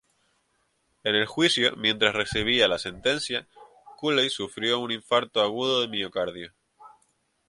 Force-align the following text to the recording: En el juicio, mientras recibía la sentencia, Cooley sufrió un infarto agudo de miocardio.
En 1.03 1.13
el 1.13 1.27
juicio, 1.27 1.75
mientras 1.77 2.15
recibía 2.15 2.67
la 2.67 2.79
sentencia, 2.79 3.47
Cooley 3.97 4.31
sufrió 4.31 4.79
un 4.79 4.91
infarto 4.91 5.41
agudo 5.43 5.81
de 5.81 5.89
miocardio. 5.89 6.53